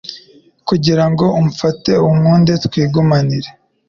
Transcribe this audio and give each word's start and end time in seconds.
kugira 0.67 1.03
ngo 1.11 1.25
umfate 1.41 1.91
unkunde 2.09 2.53
twigumanire 2.65 3.49